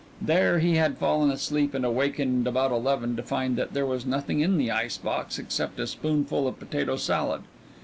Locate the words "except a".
5.37-5.85